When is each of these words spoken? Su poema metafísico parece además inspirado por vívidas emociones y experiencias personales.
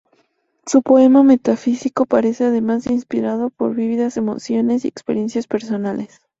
Su 0.65 0.81
poema 0.81 1.21
metafísico 1.21 2.07
parece 2.07 2.45
además 2.45 2.87
inspirado 2.87 3.51
por 3.51 3.75
vívidas 3.75 4.17
emociones 4.17 4.83
y 4.83 4.87
experiencias 4.87 5.45
personales. 5.45 6.21